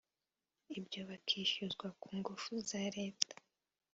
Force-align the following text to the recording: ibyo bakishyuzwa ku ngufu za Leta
ibyo 0.77 1.01
bakishyuzwa 1.09 1.87
ku 2.01 2.09
ngufu 2.17 2.51
za 2.69 2.81
Leta 2.97 3.35